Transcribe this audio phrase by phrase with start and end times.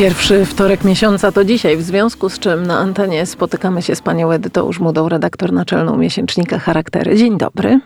[0.00, 4.30] Pierwszy wtorek miesiąca to dzisiaj, w związku z czym na antenie spotykamy się z panią
[4.30, 7.16] Edytą Żmudą, redaktor naczelną miesięcznika Charaktery.
[7.16, 7.80] Dzień dobry.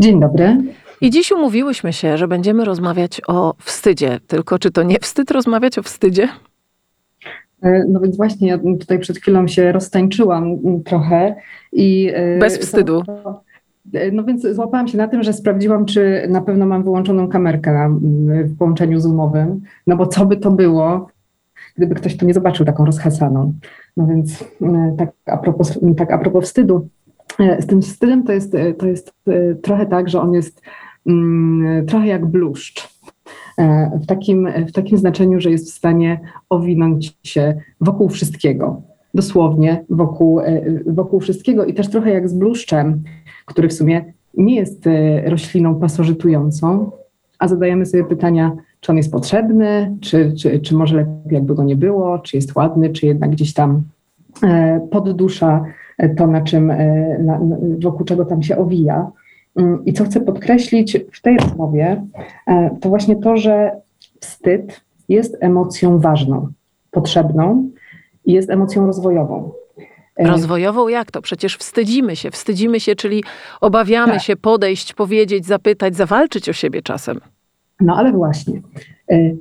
[0.00, 0.56] Dzień dobry.
[1.00, 4.20] I dziś umówiłyśmy się, że będziemy rozmawiać o wstydzie.
[4.26, 6.28] Tylko czy to nie wstyd rozmawiać o wstydzie?
[7.62, 11.34] E, no więc właśnie, ja tutaj przed chwilą się roztańczyłam trochę
[11.72, 12.10] i.
[12.14, 13.02] E, Bez wstydu.
[13.94, 17.72] E, no więc złapałam się na tym, że sprawdziłam, czy na pewno mam wyłączoną kamerkę
[17.72, 17.88] na,
[18.44, 21.11] w połączeniu zoomowym, no bo co by to było,
[21.76, 23.52] gdyby ktoś to nie zobaczył taką rozhasaną.
[23.96, 24.44] No więc
[24.98, 26.88] tak a propos, tak a propos wstydu,
[27.58, 29.12] z tym wstydem to jest, to jest
[29.62, 30.62] trochę tak, że on jest
[31.06, 32.92] mm, trochę jak bluszcz.
[34.02, 38.82] W takim, w takim znaczeniu, że jest w stanie owinąć się wokół wszystkiego,
[39.14, 40.40] dosłownie wokół,
[40.86, 43.02] wokół wszystkiego i też trochę jak z bluszczem
[43.46, 46.90] który w sumie nie jest e, rośliną pasożytującą,
[47.38, 51.64] a zadajemy sobie pytania, czy on jest potrzebny, czy, czy, czy może lepiej jakby go
[51.64, 53.82] nie było, czy jest ładny, czy jednak gdzieś tam
[54.42, 55.64] e, poddusza
[56.16, 57.40] to, na czym, e, na,
[57.82, 59.10] wokół czego tam się owija.
[59.56, 62.02] Mm, I co chcę podkreślić w tej rozmowie,
[62.80, 63.70] to właśnie to, że
[64.20, 66.48] wstyd jest emocją ważną,
[66.90, 67.70] potrzebną
[68.24, 69.52] i jest emocją rozwojową.
[70.16, 71.22] E, Rozwojową jak to?
[71.22, 72.30] Przecież wstydzimy się.
[72.30, 73.24] Wstydzimy się, czyli
[73.60, 74.22] obawiamy tak.
[74.22, 77.20] się podejść, powiedzieć, zapytać, zawalczyć o siebie czasem.
[77.80, 78.62] No ale właśnie.
[79.10, 79.34] E,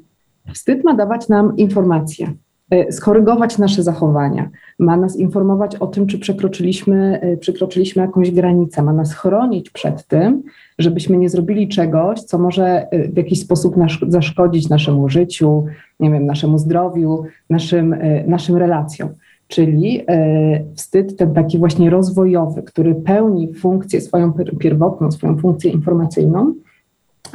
[0.53, 2.33] wstyd ma dawać nam informacje,
[2.69, 8.93] e, skorygować nasze zachowania, ma nas informować o tym, czy przekroczyliśmy, przekroczyliśmy jakąś granicę, ma
[8.93, 10.43] nas chronić przed tym,
[10.79, 13.75] żebyśmy nie zrobili czegoś, co może w jakiś sposób
[14.07, 15.65] zaszkodzić naszemu życiu,
[15.99, 17.95] nie wiem, naszemu zdrowiu, naszym,
[18.27, 19.09] naszym relacjom.
[19.51, 26.53] Czyli e, wstyd ten taki właśnie rozwojowy, który pełni funkcję swoją pierwotną, swoją funkcję informacyjną,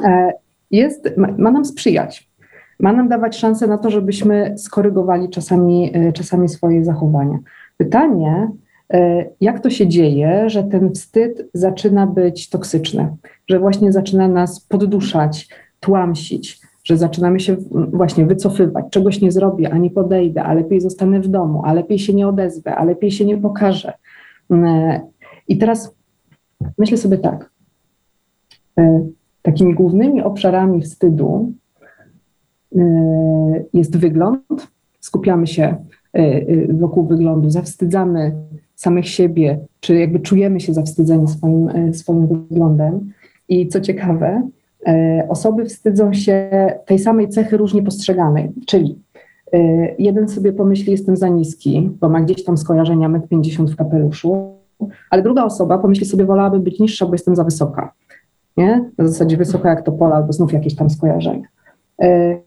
[0.04, 0.32] e,
[0.70, 2.30] jest, ma nam sprzyjać.
[2.80, 7.38] Ma nam dawać szansę na to, żebyśmy skorygowali czasami, e, czasami swoje zachowania.
[7.76, 8.50] Pytanie,
[9.40, 13.16] jak to się dzieje, że ten wstyd zaczyna być toksyczny,
[13.48, 15.48] że właśnie zaczyna nas podduszać,
[15.80, 21.28] tłamsić, że zaczynamy się właśnie wycofywać, czegoś nie zrobię, ani podejdę, a lepiej zostanę w
[21.28, 23.92] domu, a lepiej się nie odezwę, a lepiej się nie pokażę.
[24.50, 25.00] Mm,
[25.48, 25.94] I teraz
[26.78, 27.50] myślę sobie tak.
[29.46, 31.52] Takimi głównymi obszarami wstydu
[32.76, 32.82] e,
[33.72, 34.68] jest wygląd.
[35.00, 35.76] Skupiamy się
[36.12, 38.32] e, wokół wyglądu, zawstydzamy
[38.74, 43.12] samych siebie, czy jakby czujemy się zawstydzeni swoim, swoim wyglądem.
[43.48, 44.48] I co ciekawe,
[45.28, 46.50] osoby wstydzą się
[46.86, 48.98] tej samej cechy różnie postrzeganej, czyli
[49.98, 54.54] jeden sobie pomyśli, jestem za niski, bo ma gdzieś tam skojarzenia 1,50 m w kapeluszu,
[55.10, 57.92] ale druga osoba pomyśli sobie, wolałabym być niższa, bo jestem za wysoka.
[58.56, 58.90] Nie?
[58.98, 61.48] Na zasadzie wysoka jak to pola, albo znów jakieś tam skojarzenia.
[62.02, 62.38] E,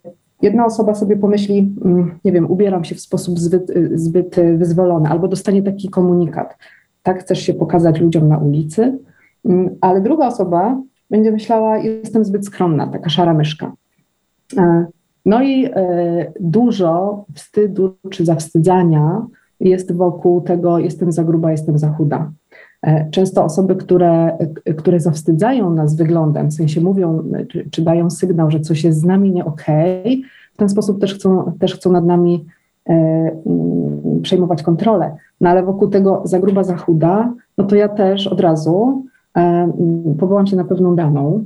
[0.42, 5.28] jedna osoba sobie pomyśli, mm, nie wiem, ubieram się w sposób zbyt, zbyt wyzwolony, albo
[5.28, 6.58] dostanie taki komunikat.
[7.03, 8.97] Tak chcesz się pokazać ludziom na ulicy,
[9.46, 13.74] mm, ale druga osoba będzie myślała, jestem zbyt skromna, taka szara myszka.
[14.58, 14.86] E,
[15.26, 15.72] no i e,
[16.40, 19.26] dużo wstydu czy zawstydzania
[19.59, 22.31] jest wokół tego, jestem za gruba, jestem za chuda.
[22.81, 24.38] E, często osoby, które,
[24.78, 29.06] które zawstydzają nas wyglądem, w sensie mówią, czy, czy dają sygnał, że coś jest z
[29.06, 32.45] nami nie okej, okay, w ten sposób też chcą, też chcą nad nami
[32.90, 32.94] e,
[33.45, 35.16] mm, przejmować kontrolę.
[35.41, 39.03] No ale wokół tego za gruba, za chuda, no to ja też od razu
[39.38, 39.72] E,
[40.19, 41.44] powołam się na pewną daną,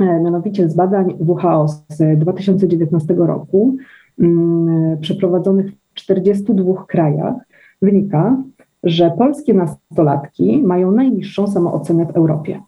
[0.00, 3.76] e, mianowicie z badań WHO z 2019 roku,
[4.18, 7.34] mm, przeprowadzonych w 42 krajach,
[7.82, 8.36] wynika,
[8.84, 12.60] że polskie nastolatki mają najniższą samoocenę w Europie.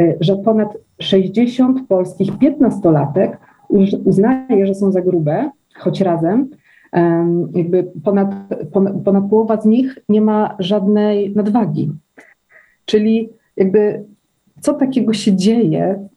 [0.00, 3.38] E, że ponad 60 polskich piętnastolatek
[4.04, 6.48] uznaje, że są za grube, choć razem
[7.54, 8.28] jakby ponad,
[8.72, 11.92] ponad, ponad połowa z nich nie ma żadnej nadwagi.
[12.84, 14.04] Czyli jakby
[14.60, 16.08] co takiego się dzieje,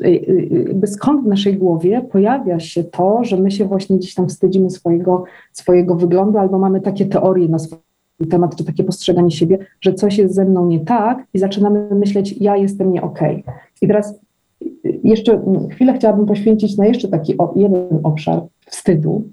[0.00, 4.14] y, y, jakby skąd w naszej głowie pojawia się to, że my się właśnie gdzieś
[4.14, 7.78] tam wstydzimy swojego, swojego wyglądu albo mamy takie teorie na swój
[8.30, 12.32] temat, czy takie postrzeganie siebie, że coś jest ze mną nie tak i zaczynamy myśleć,
[12.32, 13.42] ja jestem nie okej.
[13.42, 13.54] Okay.
[13.82, 14.20] I teraz
[14.62, 19.24] y, jeszcze chwilę chciałabym poświęcić na jeszcze taki jeden obszar wstydu,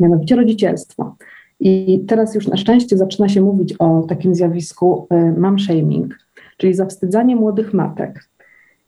[0.00, 1.14] mianowicie rodzicielstwo.
[1.60, 5.06] I teraz już na szczęście zaczyna się mówić o takim zjawisku
[5.36, 6.18] mom shaming,
[6.56, 8.30] czyli zawstydzanie młodych matek.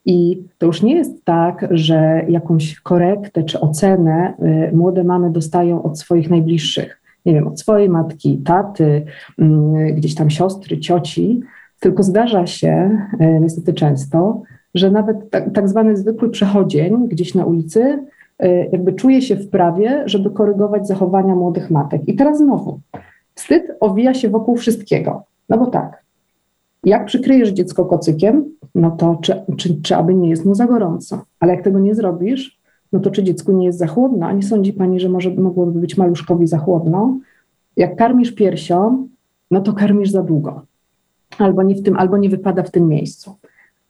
[0.05, 4.33] I to już nie jest tak, że jakąś korektę czy ocenę
[4.71, 9.05] y, młode mamy dostają od swoich najbliższych, nie wiem, od swojej matki, taty,
[9.39, 11.41] mm, gdzieś tam siostry, cioci,
[11.79, 14.41] tylko zdarza się y, niestety często,
[14.75, 17.99] że nawet tak, tak zwany zwykły przechodzień gdzieś na ulicy
[18.43, 22.07] y, jakby czuje się w prawie, żeby korygować zachowania młodych matek.
[22.07, 22.79] I teraz znowu,
[23.35, 25.23] wstyd owija się wokół wszystkiego.
[25.49, 26.03] No bo tak,
[26.83, 28.45] jak przykryjesz dziecko kocykiem,
[28.75, 31.25] no to czy, czy, czy aby nie jest mu za gorąco.
[31.39, 32.59] Ale jak tego nie zrobisz,
[32.93, 34.25] no to czy dziecku nie jest za chłodno?
[34.25, 37.17] A nie sądzi pani, że może mogłoby być maluszkowi za chłodno?
[37.77, 39.07] Jak karmisz piersią,
[39.51, 40.61] no to karmisz za długo.
[41.37, 43.35] Albo nie w tym, albo nie wypada w tym miejscu.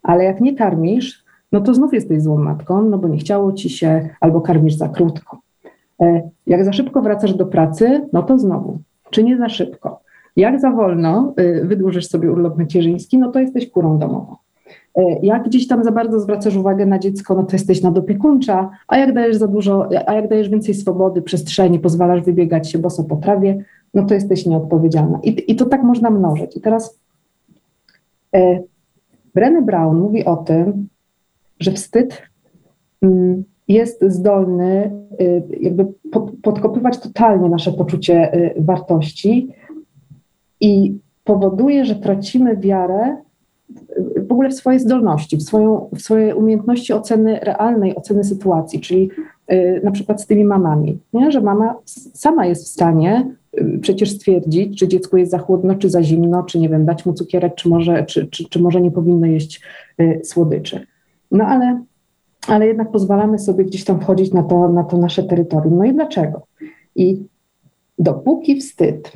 [0.03, 3.69] Ale jak nie karmisz, no to znów jesteś złą matką, no bo nie chciało ci
[3.69, 5.39] się, albo karmisz za krótko.
[6.01, 8.79] E, jak za szybko wracasz do pracy, no to znowu,
[9.09, 10.03] czy nie za szybko.
[10.35, 14.35] Jak za wolno y, wydłużysz sobie urlop macierzyński, no to jesteś kurą domową.
[14.95, 18.97] E, jak gdzieś tam za bardzo zwracasz uwagę na dziecko, no to jesteś nadopiekuńcza, a
[18.97, 23.15] jak dajesz za dużo, a jak dajesz więcej swobody, przestrzeni, pozwalasz wybiegać się boso po
[23.15, 25.19] trawie, no to jesteś nieodpowiedzialna.
[25.23, 26.57] I, i to tak można mnożyć.
[26.57, 26.99] I teraz
[28.35, 28.59] e,
[29.35, 30.87] Brené Brown mówi o tym,
[31.59, 32.21] że wstyd
[33.01, 34.91] mm, jest zdolny
[35.21, 35.85] y, jakby
[36.43, 39.49] podkopywać totalnie nasze poczucie y, wartości
[40.61, 43.17] i powoduje, że tracimy wiarę
[44.33, 49.09] ogóle w swoje zdolności, w, swoją, w swoje umiejętności oceny realnej, oceny sytuacji, czyli
[49.51, 51.31] y, na przykład z tymi mamami, nie?
[51.31, 51.75] że mama
[52.13, 53.35] sama jest w stanie
[53.81, 57.13] przecież stwierdzić, czy dziecko jest za chłodno, czy za zimno, czy nie wiem, dać mu
[57.13, 59.61] cukierek, czy może, czy, czy, czy może nie powinno jeść
[60.23, 60.87] słodyczy.
[61.31, 61.83] No ale,
[62.47, 65.77] ale jednak pozwalamy sobie gdzieś tam wchodzić na to, na to nasze terytorium.
[65.77, 66.41] No i dlaczego?
[66.95, 67.25] I
[67.99, 69.13] dopóki wstyd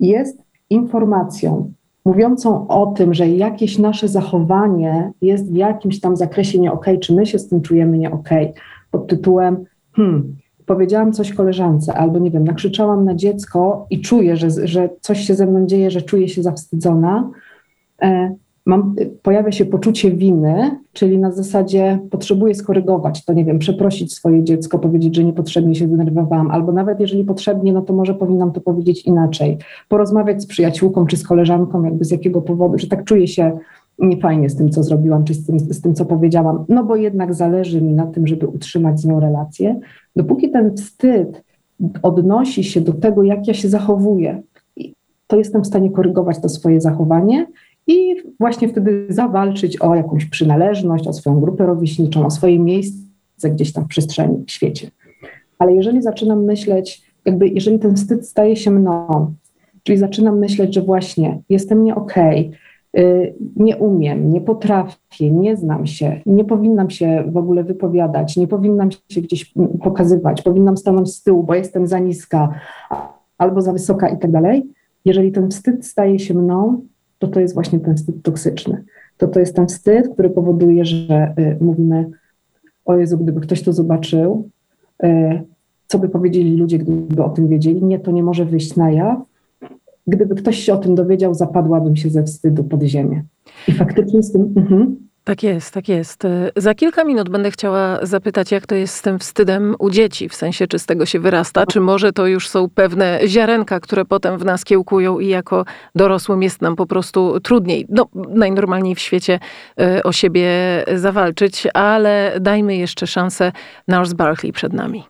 [0.00, 1.72] jest informacją
[2.04, 7.14] mówiącą o tym, że jakieś nasze zachowanie jest w jakimś tam zakresie nie okay, czy
[7.14, 8.52] my się z tym czujemy nie okay,
[8.90, 10.36] pod tytułem hmm,
[10.66, 15.34] powiedziałam coś koleżance, albo nie wiem, nakrzyczałam na dziecko i czuję, że, że coś się
[15.34, 17.30] ze mną dzieje, że czuję się zawstydzona,
[18.02, 18.34] e,
[18.66, 24.44] mam, pojawia się poczucie winy, czyli na zasadzie potrzebuję skorygować to, nie wiem, przeprosić swoje
[24.44, 28.60] dziecko, powiedzieć, że niepotrzebnie się zdenerwowałam, albo nawet jeżeli potrzebnie, no to może powinnam to
[28.60, 29.58] powiedzieć inaczej,
[29.88, 33.58] porozmawiać z przyjaciółką czy z koleżanką, jakby z jakiego powodu, że tak czuję się
[33.98, 37.34] niefajnie z tym, co zrobiłam, czy z tym, z tym, co powiedziałam, no bo jednak
[37.34, 39.80] zależy mi na tym, żeby utrzymać z nią relację.
[40.16, 41.44] Dopóki ten wstyd
[42.02, 44.42] odnosi się do tego, jak ja się zachowuję,
[45.26, 47.46] to jestem w stanie korygować to swoje zachowanie
[47.86, 53.72] i właśnie wtedy zawalczyć o jakąś przynależność, o swoją grupę rówieśniczą, o swoje miejsce gdzieś
[53.72, 54.90] tam w przestrzeni, w świecie.
[55.58, 59.32] Ale jeżeli zaczynam myśleć, jakby jeżeli ten wstyd staje się mną,
[59.82, 65.86] czyli zaczynam myśleć, że właśnie jestem nie okej, okay, nie umiem, nie potrafię, nie znam
[65.86, 71.22] się, nie powinnam się w ogóle wypowiadać, nie powinnam się gdzieś pokazywać, powinnam stanąć z
[71.22, 72.54] tyłu, bo jestem za niska
[73.38, 74.66] albo za wysoka i tak dalej.
[75.04, 76.80] Jeżeli ten wstyd staje się mną,
[77.20, 78.84] to to jest właśnie ten wstyd toksyczny.
[79.16, 82.10] To to jest ten wstyd, który powoduje, że y, mówimy,
[82.84, 84.48] o Jezu, gdyby ktoś to zobaczył,
[85.04, 85.42] y,
[85.86, 87.84] co by powiedzieli ludzie, gdyby o tym wiedzieli?
[87.84, 89.18] Nie, to nie może wyjść na jaw.
[90.06, 93.24] Gdyby ktoś się o tym dowiedział, zapadłabym się ze wstydu pod ziemię.
[93.68, 94.54] I faktycznie z tym...
[94.54, 94.86] Uh-huh.
[95.24, 96.22] Tak jest, tak jest.
[96.56, 100.34] Za kilka minut będę chciała zapytać, jak to jest z tym wstydem u dzieci, w
[100.34, 104.38] sensie, czy z tego się wyrasta, czy może to już są pewne ziarenka, które potem
[104.38, 105.64] w nas kiełkują i jako
[105.94, 109.40] dorosłym jest nam po prostu trudniej, no, najnormalniej w świecie
[109.80, 110.50] e, o siebie
[110.94, 113.52] zawalczyć, ale dajmy jeszcze szansę.
[113.88, 115.04] Nars Barkley przed nami.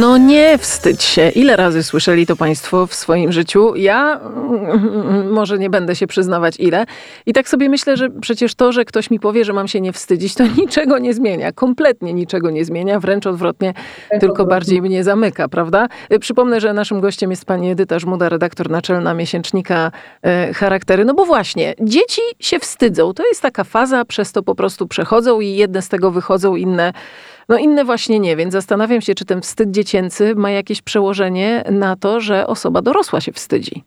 [0.00, 1.28] No nie wstydź się.
[1.28, 3.76] Ile razy słyszeli to Państwo w swoim życiu?
[3.76, 4.20] Ja
[5.30, 6.86] może nie będę się przyznawać ile.
[7.26, 9.92] I tak sobie myślę, że przecież to, że ktoś mi powie, że mam się nie
[9.92, 11.52] wstydzić, to niczego nie zmienia.
[11.52, 13.00] Kompletnie niczego nie zmienia.
[13.00, 13.74] Wręcz odwrotnie,
[14.20, 15.88] tylko bardziej mnie zamyka, prawda?
[16.12, 21.04] Y, przypomnę, że naszym gościem jest pani Edyta Żmuda, redaktor naczelna miesięcznika e, Charaktery.
[21.04, 23.14] No bo właśnie, dzieci się wstydzą.
[23.14, 26.92] To jest taka faza, przez to po prostu przechodzą i jedne z tego wychodzą, inne
[27.48, 31.96] no inne właśnie nie, więc zastanawiam się, czy ten wstyd dziecięcy ma jakieś przełożenie na
[31.96, 33.84] to, że osoba dorosła się wstydzi.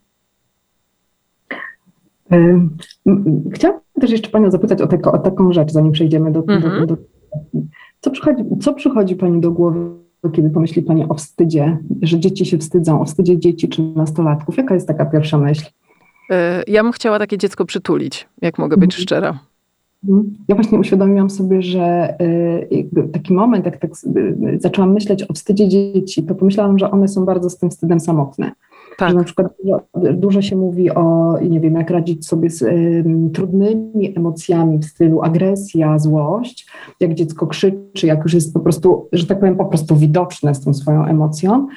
[3.54, 6.88] Chciałabym też jeszcze Panią zapytać o, o taką rzecz, zanim przejdziemy do, mhm.
[6.88, 7.02] do, do,
[8.02, 9.90] co, przychodzi, co przychodzi Pani do głowy,
[10.34, 14.58] kiedy pomyśli Pani o wstydzie, że dzieci się wstydzą, o wstydzie dzieci czy nastolatków?
[14.58, 15.66] Jaka jest taka pierwsza myśl?
[16.30, 19.02] E, ja bym chciała takie dziecko przytulić, jak mogę być mhm.
[19.02, 19.40] szczera.
[20.10, 20.34] Mhm.
[20.48, 23.92] Ja właśnie uświadomiłam sobie, że y, taki moment, jak tak
[24.60, 28.52] zaczęłam myśleć o wstydzie dzieci, to pomyślałam, że one są bardzo z tym wstydem samotne.
[28.98, 29.10] Tak.
[29.10, 29.82] Że na przykład dużo,
[30.14, 35.22] dużo, się mówi o, nie wiem, jak radzić sobie z y, trudnymi emocjami w stylu
[35.22, 36.68] agresja, złość,
[37.00, 40.62] jak dziecko krzyczy, jak już jest po prostu, że tak powiem, po prostu widoczne z
[40.62, 41.68] tą swoją emocją,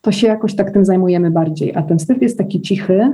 [0.00, 1.74] to się jakoś tak tym zajmujemy bardziej.
[1.74, 3.12] A ten wstyd jest taki cichy,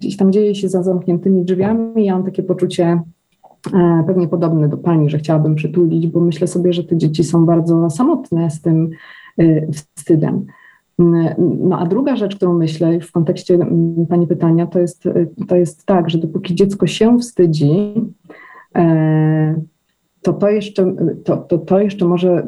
[0.00, 2.04] gdzieś tam dzieje się za zamkniętymi drzwiami.
[2.04, 3.00] Ja mam takie poczucie,
[4.06, 7.90] pewnie podobny do pani, że chciałabym przytulić, bo myślę sobie, że te dzieci są bardzo
[7.90, 8.90] samotne z tym
[9.38, 10.46] e, wstydem.
[11.58, 13.58] No a druga rzecz, którą myślę w kontekście
[14.08, 15.04] Pani pytania, to jest,
[15.48, 17.94] to jest tak, że dopóki dziecko się wstydzi,
[20.22, 20.94] to to jeszcze,
[21.24, 22.46] to, to, to jeszcze może,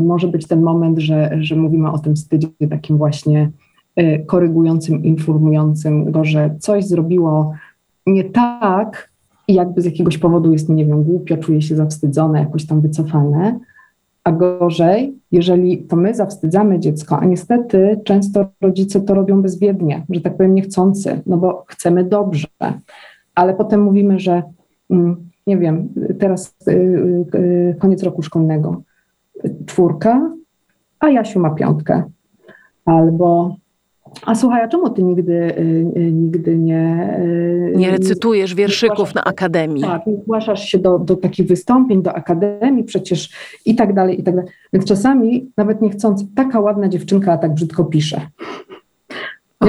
[0.00, 3.50] może być ten moment, że, że mówimy o tym wstydzie takim właśnie
[4.26, 7.52] korygującym, informującym go, że coś zrobiło
[8.06, 9.09] nie tak
[9.50, 13.60] i jakby z jakiegoś powodu jest, nie wiem, głupio, czuje się zawstydzone, jakoś tam wycofane,
[14.24, 20.20] a gorzej, jeżeli to my zawstydzamy dziecko, a niestety często rodzice to robią bezwiednie, że
[20.20, 22.46] tak powiem niechcący, no bo chcemy dobrze,
[23.34, 24.42] ale potem mówimy, że
[24.90, 25.88] mm, nie wiem,
[26.18, 28.82] teraz y, y, y, koniec roku szkolnego,
[29.66, 30.32] czwórka,
[31.00, 32.02] a Jasiu ma piątkę.
[32.84, 33.56] Albo
[34.26, 37.14] a słuchaj, a czemu ty nigdy, y, y, nigdy nie...
[37.20, 39.82] Y, nie recytujesz wierszyków na akademii.
[39.82, 43.30] Tak, nie zgłaszasz się do, do takich wystąpień, do akademii przecież
[43.66, 44.50] i tak dalej, i tak dalej.
[44.72, 48.20] Więc czasami, nawet nie chcąc, taka ładna dziewczynka, a tak brzydko pisze.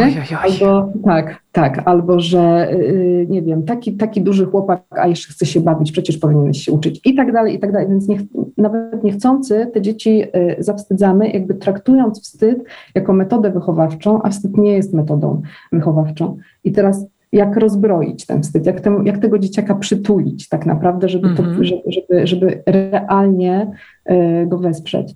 [0.04, 0.38] Oj, oj.
[0.52, 5.46] Albo tak, tak, albo że yy, nie wiem, taki, taki duży chłopak, a jeszcze chce
[5.46, 7.88] się bawić, przecież powinieneś się uczyć i tak dalej, i tak dalej.
[7.90, 8.18] Więc nie,
[8.58, 12.64] nawet niechcący te dzieci yy, zawstydzamy, jakby traktując wstyd
[12.96, 15.42] jako metodę wychowawczą, a wstyd nie jest metodą
[15.72, 16.38] wychowawczą.
[16.64, 21.38] I teraz jak rozbroić ten wstyd, jak, jak tego dzieciaka przytulić tak naprawdę, żeby, mm
[21.38, 21.64] -hmm.
[21.64, 23.72] żeby, żeby, żeby realnie
[24.10, 25.16] yy, go wesprzeć.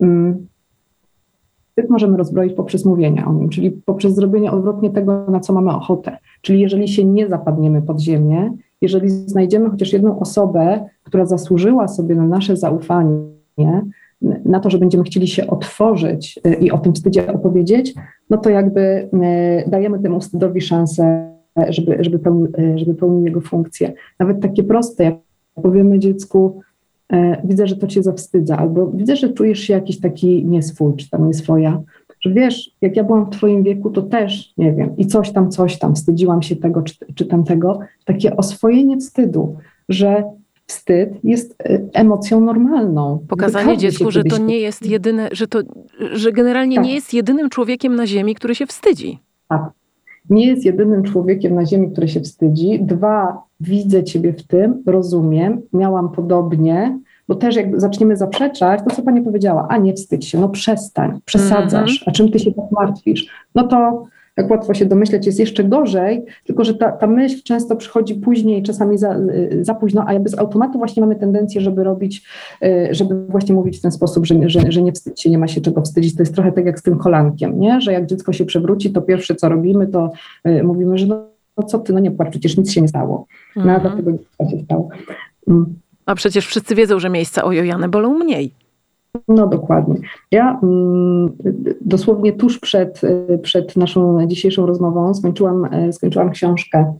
[0.00, 0.46] Mm.
[1.76, 5.70] Wstyd możemy rozbroić poprzez mówienie o nim, czyli poprzez zrobienie odwrotnie tego, na co mamy
[5.70, 6.18] ochotę.
[6.42, 12.14] Czyli jeżeli się nie zapadniemy pod ziemię, jeżeli znajdziemy chociaż jedną osobę, która zasłużyła sobie
[12.14, 13.82] na nasze zaufanie,
[14.44, 17.94] na to, że będziemy chcieli się otworzyć y, i o tym wstydzie opowiedzieć,
[18.30, 18.80] no to jakby
[19.66, 21.32] y, dajemy temu wstydowi szansę,
[21.68, 22.18] żeby, żeby,
[22.58, 23.92] y, żeby pełnił jego funkcję.
[24.18, 25.14] Nawet takie proste, jak
[25.62, 26.60] powiemy dziecku,
[27.44, 31.26] widzę, że to cię zawstydza, albo widzę, że czujesz się jakiś taki nieswój, czy tam
[31.26, 31.82] nieswoja,
[32.20, 35.50] że wiesz, jak ja byłam w twoim wieku, to też, nie wiem, i coś tam,
[35.50, 39.56] coś tam, wstydziłam się tego czy, czy tamtego, takie oswojenie wstydu,
[39.88, 40.24] że
[40.66, 43.24] wstyd jest e, emocją normalną.
[43.28, 45.58] Pokazanie dziecku, że to nie jest jedyne, że to,
[46.12, 46.84] że generalnie tak.
[46.84, 49.18] nie jest jedynym człowiekiem na ziemi, który się wstydzi.
[49.48, 49.70] Tak.
[50.30, 52.80] Nie jest jedynym człowiekiem na ziemi, który się wstydzi.
[52.82, 59.02] Dwa, widzę ciebie w tym, rozumiem, miałam podobnie, bo też jak zaczniemy zaprzeczać, to co
[59.02, 62.04] pani powiedziała, a nie wstydź się, no przestań, przesadzasz, -hmm.
[62.06, 63.26] a czym ty się tak martwisz?
[63.54, 64.06] No to
[64.36, 68.62] jak łatwo się domyśleć, jest jeszcze gorzej, tylko że ta, ta myśl często przychodzi później,
[68.62, 69.16] czasami za,
[69.60, 72.22] za późno, a jakby z automatu właśnie mamy tendencję, żeby robić,
[72.64, 75.48] y, żeby właśnie mówić w ten sposób, że, że, że nie wstydź się, nie ma
[75.48, 76.16] się czego wstydzić.
[76.16, 77.80] To jest trochę tak jak z tym kolankiem, nie?
[77.80, 80.12] że jak dziecko się przewróci, to pierwsze co robimy, to
[80.46, 81.22] y, mówimy, że no,
[81.56, 83.26] no co ty, no nie płacz, przecież nic się nie stało.
[83.56, 83.82] No mm -hmm.
[83.82, 84.88] dlatego nic się stało.
[85.48, 85.74] Mm.
[86.06, 88.52] A przecież wszyscy wiedzą, że miejsca ojojane bolą mniej.
[89.28, 89.94] No dokładnie.
[90.30, 91.32] Ja mm,
[91.80, 93.00] dosłownie tuż przed,
[93.42, 96.94] przed naszą dzisiejszą rozmową skończyłam, skończyłam książkę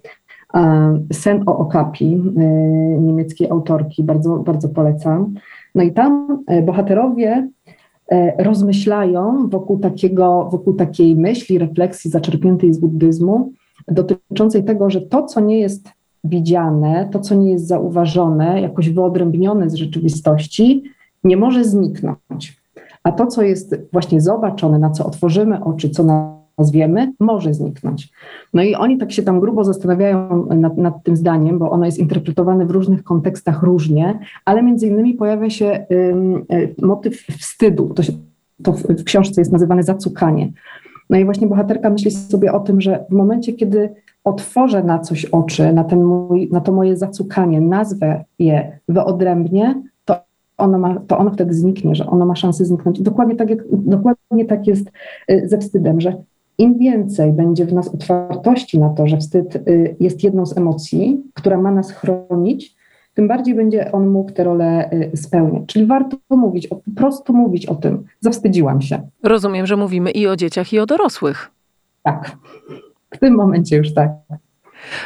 [0.54, 2.22] e, Sen o Okapi
[3.00, 5.34] niemieckiej autorki, bardzo, bardzo polecam.
[5.74, 7.48] No i tam bohaterowie
[8.38, 13.52] rozmyślają wokół, takiego, wokół takiej myśli, refleksji zaczerpniętej z buddyzmu,
[13.88, 15.88] dotyczącej tego, że to, co nie jest
[16.24, 20.82] widziane, to, co nie jest zauważone, jakoś wyodrębnione z rzeczywistości,
[21.24, 22.62] nie może zniknąć.
[23.02, 26.04] A to, co jest właśnie zobaczone, na co otworzymy oczy, co
[26.58, 28.12] nazwiemy, może zniknąć.
[28.54, 31.98] No i oni tak się tam grubo zastanawiają nad, nad, tym zdaniem, bo ono jest
[31.98, 37.94] interpretowane w różnych kontekstach różnie, ale między innymi pojawia się y, motyw wstydu.
[37.94, 38.12] To, się,
[38.62, 40.52] to w, w książce jest nazywane zacukanie.
[41.10, 43.94] No i właśnie bohaterka myśli sobie o tym, że w momencie, kiedy
[44.24, 49.95] otworzę na coś oczy, na, ten mój, na to moje zacukanie, nazwę je wyodrębnie, to
[50.58, 53.02] ono, ma, to ono wtedy zniknie, że ono ma szansę zniknąć.
[53.02, 54.90] Dokładnie tak, jak, dokładnie tak jest
[55.30, 56.22] y, ze wstydem, że
[56.58, 61.22] im więcej będzie w nas otwartości na to, że wstyd y, jest jedną z emocji,
[61.34, 62.76] która ma nas chronić,
[63.14, 65.62] tym bardziej będzie on mógł tę rolę y, spełniać.
[65.66, 68.04] Czyli warto mówić, po prostu mówić o tym.
[68.20, 69.08] Zawstydziłam się.
[69.22, 71.50] Rozumiem, że mówimy i o dzieciach, i o dorosłych.
[72.02, 72.36] Tak.
[73.14, 74.10] W tym momencie już tak.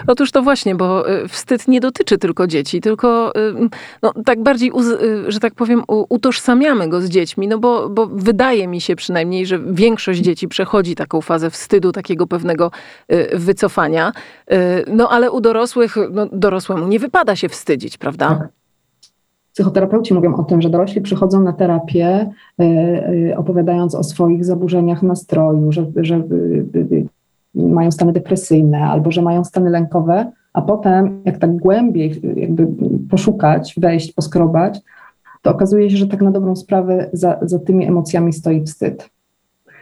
[0.07, 3.69] Otóż to właśnie, bo y, wstyd nie dotyczy tylko dzieci, tylko y,
[4.03, 4.73] no, tak bardziej,
[5.03, 9.47] y, że tak powiem, utożsamiamy go z dziećmi, no bo, bo wydaje mi się przynajmniej,
[9.47, 12.71] że większość dzieci przechodzi taką fazę wstydu, takiego pewnego
[13.35, 14.13] wycofania.
[14.87, 18.29] No ale u dorosłych, no, dorosłemu nie wypada się wstydzić, prawda?
[18.29, 18.49] Tak.
[19.53, 22.31] Psychoterapeuci mówią o tym, że dorośli przychodzą na terapię,
[23.37, 26.23] opowiadając o swoich zaburzeniach nastroju, że, że
[27.55, 32.69] mają stany depresyjne albo że mają stany lękowe, A potem, jak tak głębiej jakby
[33.11, 34.81] poszukać, wejść, poskrobać,
[35.43, 39.11] to okazuje się, że tak na dobrą sprawę za, za tymi emocjami stoi wstyd.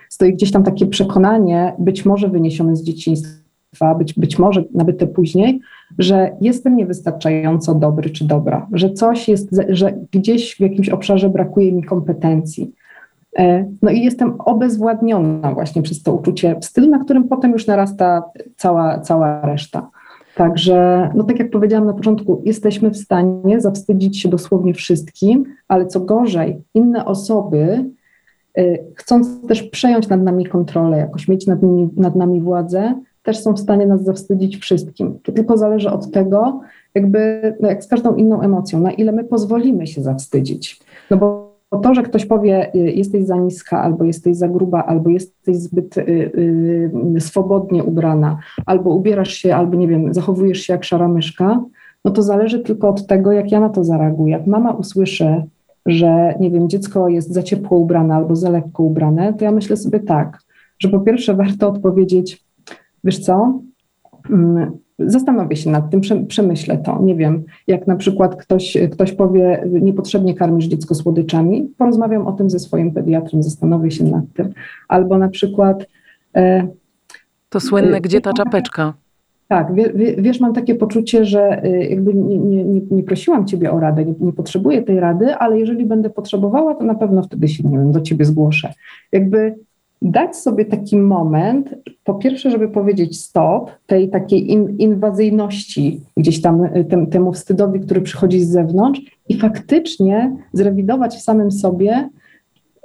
[0.08, 5.60] Stoi gdzieś tam takie przekonanie, być może wyniesione z dzieciństwa, być, być może nabyte później,
[5.98, 11.72] że jestem niewystarczająco dobry czy dobra, że coś jest, że gdzieś w jakimś obszarze brakuje
[11.72, 12.72] mi kompetencji.
[13.38, 18.22] E, no i jestem obezwładniona właśnie przez to uczucie wstydu, na którym potem już narasta
[18.56, 19.90] cała, cała reszta.
[20.34, 25.86] Także, no tak jak powiedziałam na początku, jesteśmy w stanie zawstydzić się dosłownie wszystkim, ale
[25.86, 27.84] co gorzej, inne osoby,
[28.58, 31.58] y, chcąc też przejąć nad nami kontrolę, jakoś mieć nad,
[31.96, 35.18] nad nami władzę, też są w stanie nas zawstydzić wszystkim.
[35.22, 36.60] To tylko zależy od tego,
[36.94, 40.80] jakby, no jak z każdą inną emocją, na ile my pozwolimy się zawstydzić.
[41.10, 44.84] No bo bo to, że ktoś powie, y, jesteś za niska, albo jesteś za gruba,
[44.84, 46.02] albo jesteś zbyt y,
[47.16, 51.64] y, swobodnie ubrana, albo ubierasz się, albo nie wiem, zachowujesz się jak szara myszka,
[52.04, 54.32] no to zależy tylko od tego, jak ja na to zareaguję.
[54.32, 55.42] Jak mama usłyszy,
[55.86, 59.76] że nie wiem, dziecko jest za ciepło ubrane albo za lekko ubrane, to ja myślę
[59.76, 60.38] sobie tak,
[60.78, 62.44] że po pierwsze warto odpowiedzieć,
[63.04, 63.60] wiesz co,
[64.30, 67.02] mm, Zastanowię się nad tym, przemyślę to.
[67.02, 72.50] Nie wiem, jak na przykład ktoś, ktoś powie, niepotrzebnie karmisz dziecko słodyczami, porozmawiam o tym
[72.50, 74.52] ze swoim pediatrem, zastanowię się nad tym.
[74.88, 75.86] Albo na przykład.
[76.36, 76.68] E,
[77.48, 78.94] to słynne, e, gdzie ta czapeczka?
[79.48, 79.72] Tak,
[80.18, 84.14] wiesz, mam takie poczucie, że e, jakby nie, nie, nie prosiłam ciebie o radę, nie,
[84.20, 87.92] nie, potrzebuję tej rady, ale jeżeli będę potrzebowała, to na pewno wtedy się, nie wiem,
[87.92, 88.72] do ciebie zgłoszę.
[89.12, 89.54] Jakby
[90.02, 91.74] dać sobie taki moment,
[92.04, 98.00] po pierwsze, żeby powiedzieć stop tej takiej in, inwazyjności gdzieś tam y, temu wstydowi, który
[98.00, 102.08] przychodzi z zewnątrz i faktycznie zrewidować w samym sobie,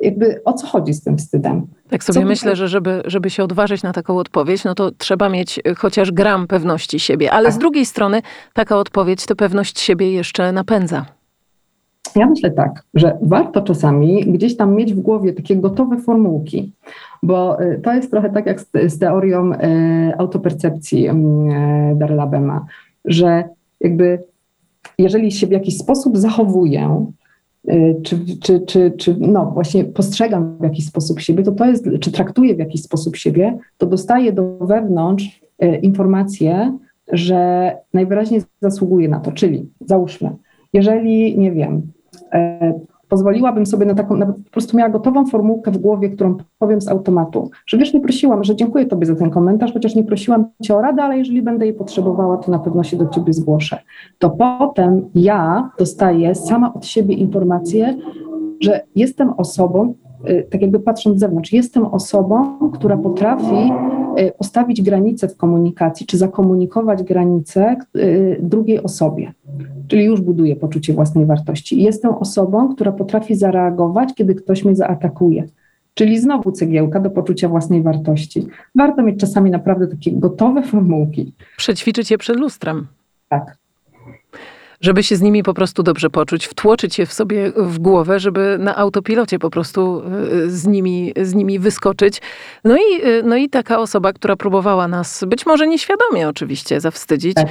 [0.02, 1.68] jakby o co chodzi z tym wstydem.
[1.90, 5.30] Tak sobie co myślę, że żeby, żeby się odważyć na taką odpowiedź, no to trzeba
[5.30, 7.54] mieć y, chociaż gram pewności siebie, ale tak.
[7.54, 8.22] z drugiej strony
[8.54, 11.06] taka odpowiedź tę pewność siebie jeszcze napędza.
[12.16, 16.72] Ja myślę tak, że warto czasami gdzieś tam mieć w głowie takie gotowe formułki,
[17.24, 19.58] bo y, to jest trochę tak jak z, z teorią y,
[20.18, 21.14] autopercepcji y,
[21.96, 22.66] Darla Bema,
[23.06, 23.44] że
[23.82, 24.24] jakby
[24.98, 27.06] jeżeli się w jakiś sposób zachowuję,
[28.04, 32.12] czy, czy, czy, czy no właśnie postrzegam w jakiś sposób siebie, to to jest, czy
[32.12, 35.42] traktuję w jakiś sposób siebie, to dostaję do wewnątrz
[35.82, 36.78] informację,
[37.12, 39.32] że najwyraźniej zasługuję na to.
[39.32, 40.30] Czyli załóżmy,
[40.74, 41.82] jeżeli, nie wiem,
[43.14, 46.88] pozwoliłabym sobie na taką, na, po prostu miała gotową formułkę w głowie, którą powiem z
[46.88, 50.76] automatu, że wiesz, nie prosiłam, że dziękuję Tobie za ten komentarz, chociaż nie prosiłam Cię
[50.76, 53.80] o radę, ale jeżeli będę jej potrzebowała, to na pewno się do Ciebie zgłoszę.
[54.20, 57.98] To potem ja dostaję sama od siebie informację,
[58.62, 59.94] że jestem osobą,
[60.30, 63.72] y, tak jakby patrząc z zewnątrz, jestem osobą, która potrafi
[64.38, 69.34] postawić granice w komunikacji, czy zakomunikować granice y, drugiej osobie
[69.88, 71.84] czyli już buduję poczucie własnej wartości.
[71.84, 75.48] Jestem osobą, która potrafi zareagować, kiedy ktoś mnie zaatakuje.
[75.94, 78.48] Czyli znowu cegiełka do poczucia własnej wartości.
[78.76, 81.34] Warto mieć czasami naprawdę takie gotowe formułki.
[81.58, 82.88] Przećwiczyć je przed lustrem.
[83.30, 83.58] Tak.
[84.84, 88.58] Żeby się z nimi po prostu dobrze poczuć, wtłoczyć je w sobie w głowę, żeby
[88.60, 90.04] na autopilocie po prostu
[90.46, 92.22] y, z nimi, z nimi wyskoczyć.
[92.64, 97.36] No i, y, no i taka osoba, która próbowała nas, być może nieświadomie oczywiście, zawstydzić.
[97.36, 97.48] Tak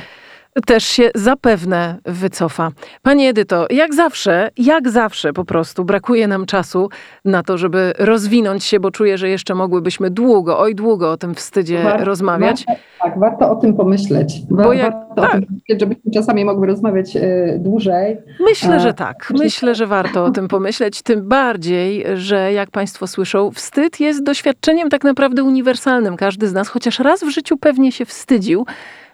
[0.66, 2.70] też się zapewne wycofa.
[3.02, 6.88] Pani Edyto, jak zawsze, jak zawsze po prostu brakuje nam czasu
[7.24, 11.34] na to, żeby rozwinąć się, bo czuję, że jeszcze mogłybyśmy długo, oj długo o tym
[11.34, 12.64] wstydzie War, rozmawiać.
[12.66, 14.40] Warto, tak, warto o tym pomyśleć.
[14.50, 15.30] Bo jak, warto tak.
[15.30, 18.18] o tym pomyśleć, żebyśmy czasami mogły rozmawiać y, dłużej.
[18.40, 19.32] Myślę, że tak.
[19.38, 24.90] Myślę, że warto o tym pomyśleć, tym bardziej, że jak Państwo słyszą, wstyd jest doświadczeniem
[24.90, 26.16] tak naprawdę uniwersalnym.
[26.16, 28.66] Każdy z nas chociaż raz w życiu pewnie się wstydził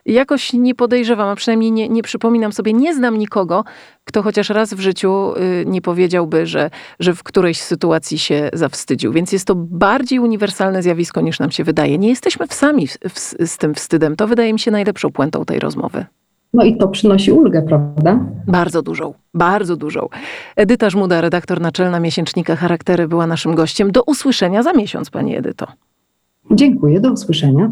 [0.07, 3.65] jakoś nie podejrzewam, a przynajmniej nie, nie przypominam sobie, nie znam nikogo,
[4.05, 9.13] kto chociaż raz w życiu y, nie powiedziałby, że, że w którejś sytuacji się zawstydził.
[9.13, 11.99] Więc jest to bardziej uniwersalne zjawisko niż nam się wydaje.
[11.99, 14.17] Nie jesteśmy sami w, w, z tym wstydem.
[14.17, 16.07] To wydaje mi się najlepszą puentą tej rozmowy.
[16.55, 18.21] No i to przynosi ulgę, prawda?
[18.47, 20.09] Bardzo dużą, bardzo dużą.
[20.57, 23.93] Edyta Żmuda, redaktor naczelna miesięcznika Charaktery, była naszym gościem.
[23.93, 25.67] Do usłyszenia za miesiąc, pani Edyto.
[26.51, 27.71] Dziękuję, do usłyszenia.